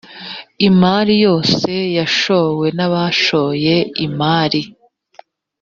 imari 0.67 1.13
yose 1.25 1.71
yashowe 1.97 2.65
n 2.77 2.79
abashoye 2.87 3.75
imari 4.05 4.61